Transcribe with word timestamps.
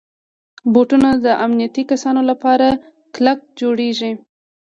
بوټونه 0.73 1.09
د 1.25 1.27
امنیتي 1.45 1.83
کسانو 1.91 2.21
لپاره 2.29 2.67
کلک 3.15 3.39
جوړېږي. 3.59 4.11